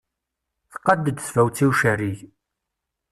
Tqadd-d 0.73 1.17
tfawet 1.19 1.57
i 1.63 1.65
ucerrig. 1.69 2.19